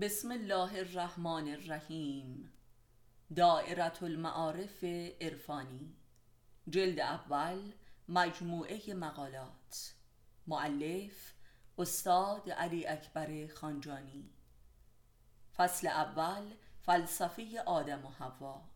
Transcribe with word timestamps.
بسم 0.00 0.32
الله 0.32 0.78
الرحمن 0.78 1.48
الرحیم. 1.48 2.52
دائرة 3.36 3.98
المعارف 4.02 4.84
عرفانی. 5.20 5.96
جلد 6.68 7.00
اول 7.00 7.72
مجموعه 8.08 8.94
مقالات. 8.94 9.94
معلف 10.46 11.34
استاد 11.78 12.50
علی 12.50 12.86
اکبر 12.86 13.46
خانجانی. 13.54 14.30
فصل 15.56 15.86
اول 15.86 16.54
فلسفه 16.82 17.62
آدم 17.66 18.04
و 18.04 18.08
حوا. 18.08 18.68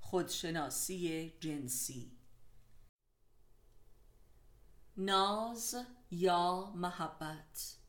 خودشناسی 0.00 1.32
جنسی. 1.40 2.18
ناز 4.96 5.76
یا 6.10 6.72
محبت. 6.74 7.79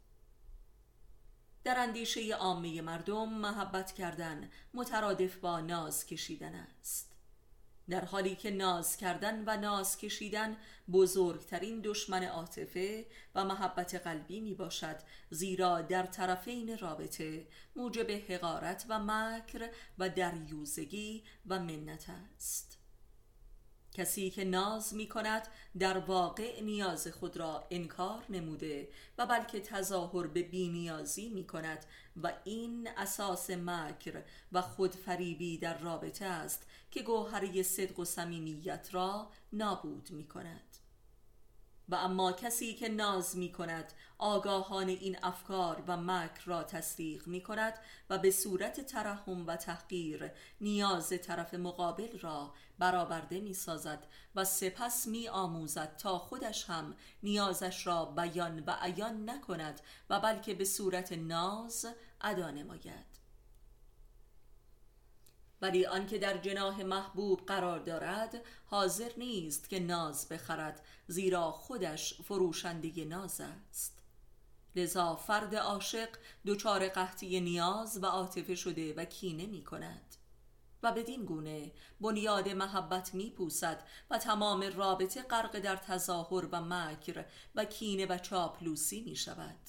در 1.71 1.79
اندیشه 1.79 2.35
عامه 2.35 2.81
مردم 2.81 3.29
محبت 3.29 3.91
کردن 3.91 4.49
مترادف 4.73 5.35
با 5.35 5.59
ناز 5.59 6.05
کشیدن 6.05 6.55
است. 6.55 7.15
در 7.89 8.05
حالی 8.05 8.35
که 8.35 8.51
ناز 8.51 8.97
کردن 8.97 9.43
و 9.45 9.57
ناز 9.57 9.97
کشیدن 9.97 10.57
بزرگترین 10.91 11.81
دشمن 11.81 12.23
عاطفه 12.23 13.05
و 13.35 13.45
محبت 13.45 13.95
قلبی 13.95 14.39
می 14.39 14.53
باشد 14.55 14.95
زیرا 15.29 15.81
در 15.81 16.03
طرفین 16.03 16.77
رابطه 16.77 17.47
موجب 17.75 18.11
حقارت 18.11 18.85
و 18.89 18.99
مکر 18.99 19.69
و 19.97 20.09
دریوزگی 20.09 21.23
و 21.47 21.59
منت 21.59 22.05
است. 22.09 22.80
کسی 23.93 24.29
که 24.29 24.43
ناز 24.43 24.93
می 24.93 25.07
کند 25.07 25.47
در 25.79 25.97
واقع 25.97 26.61
نیاز 26.61 27.07
خود 27.07 27.37
را 27.37 27.67
انکار 27.71 28.23
نموده 28.29 28.89
و 29.17 29.25
بلکه 29.25 29.59
تظاهر 29.59 30.27
به 30.27 30.43
بینیازی 30.43 31.29
می 31.29 31.47
کند 31.47 31.85
و 32.23 32.33
این 32.43 32.89
اساس 32.97 33.49
مکر 33.49 34.21
و 34.51 34.61
خودفریبی 34.61 35.57
در 35.57 35.77
رابطه 35.77 36.25
است 36.25 36.67
که 36.91 37.03
گوهری 37.03 37.63
صدق 37.63 37.99
و 37.99 38.05
صمیمیت 38.05 38.89
را 38.91 39.29
نابود 39.53 40.11
می 40.11 40.27
کند 40.27 40.80
و 41.91 41.95
اما 41.95 42.31
کسی 42.31 42.73
که 42.73 42.89
ناز 42.89 43.37
می 43.37 43.51
کند 43.51 43.93
آگاهان 44.17 44.89
این 44.89 45.17
افکار 45.23 45.83
و 45.87 45.97
مکر 45.97 46.41
را 46.45 46.63
تصدیق 46.63 47.27
می 47.27 47.41
کند 47.41 47.73
و 48.09 48.17
به 48.17 48.31
صورت 48.31 48.81
ترحم 48.81 49.47
و 49.47 49.55
تحقیر 49.55 50.31
نیاز 50.61 51.09
طرف 51.09 51.53
مقابل 51.53 52.19
را 52.19 52.53
برآورده 52.79 53.39
می 53.39 53.53
سازد 53.53 54.07
و 54.35 54.45
سپس 54.45 55.07
می 55.07 55.27
آموزد 55.27 55.95
تا 55.97 56.17
خودش 56.17 56.69
هم 56.69 56.95
نیازش 57.23 57.87
را 57.87 58.05
بیان 58.05 58.63
و 58.67 58.75
عیان 58.81 59.29
نکند 59.29 59.81
و 60.09 60.19
بلکه 60.19 60.53
به 60.53 60.65
صورت 60.65 61.11
ناز 61.11 61.85
ادا 62.21 62.51
نماید. 62.51 63.20
ولی 65.61 65.85
آنکه 65.85 66.17
در 66.17 66.37
جناح 66.37 66.83
محبوب 66.83 67.45
قرار 67.45 67.79
دارد 67.79 68.41
حاضر 68.65 69.11
نیست 69.17 69.69
که 69.69 69.79
ناز 69.79 70.29
بخرد 70.29 70.85
زیرا 71.07 71.51
خودش 71.51 72.21
فروشنده 72.21 73.05
ناز 73.05 73.41
است. 73.41 74.01
لذا 74.75 75.15
فرد 75.15 75.55
عاشق 75.55 76.09
دچار 76.45 76.87
قحطی 76.87 77.41
نیاز 77.41 78.03
و 78.03 78.05
عاطفه 78.05 78.55
شده 78.55 78.93
و 78.93 79.05
کینه 79.05 79.45
می 79.45 79.63
کند 79.63 80.15
و 80.83 80.91
بدین 80.91 81.25
گونه 81.25 81.71
بنیاد 82.01 82.49
محبت 82.49 83.13
می 83.13 83.29
پوسد 83.29 83.83
و 84.09 84.17
تمام 84.17 84.63
رابطه 84.75 85.21
غرق 85.21 85.59
در 85.59 85.75
تظاهر 85.75 86.47
و 86.51 86.61
مکر 86.61 87.25
و 87.55 87.65
کینه 87.65 88.05
و 88.05 88.17
چاپلوسی 88.17 89.01
می 89.01 89.15
شود 89.15 89.59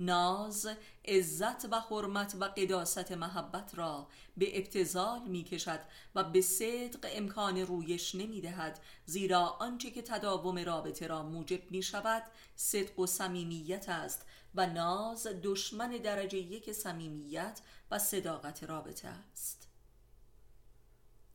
ناز 0.00 0.68
عزت 1.04 1.64
و 1.72 1.80
حرمت 1.80 2.36
و 2.40 2.44
قداست 2.44 3.12
محبت 3.12 3.74
را 3.74 4.08
به 4.36 4.58
ابتزال 4.58 5.22
می 5.22 5.44
کشد 5.44 5.80
و 6.14 6.24
به 6.24 6.40
صدق 6.40 7.10
امکان 7.12 7.58
رویش 7.58 8.14
نمی 8.14 8.40
دهد 8.40 8.80
زیرا 9.06 9.40
آنچه 9.40 9.90
که 9.90 10.02
تداوم 10.02 10.58
رابطه 10.58 11.06
را 11.06 11.22
موجب 11.22 11.70
می 11.70 11.82
شود 11.82 12.22
صدق 12.56 12.98
و 12.98 13.06
صمیمیت 13.06 13.88
است 13.88 14.26
و 14.54 14.66
ناز 14.66 15.26
دشمن 15.42 15.90
درجه 15.90 16.38
یک 16.38 16.72
صمیمیت 16.72 17.60
و 17.90 17.98
صداقت 17.98 18.64
رابطه 18.64 19.08
است. 19.08 19.68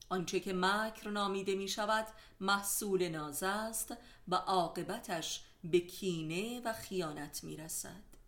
آنچه 0.10 0.40
که 0.40 0.54
مکر 0.54 1.10
نامیده 1.10 1.56
می 1.56 1.68
شود 1.68 2.08
محصول 2.40 3.08
ناز 3.08 3.44
است 3.44 3.94
و 4.28 4.36
عاقبتش 4.36 5.44
به 5.64 5.80
کینه 5.80 6.62
و 6.66 6.74
خیانت 6.74 7.44
می 7.44 7.58
رسد 7.58 8.21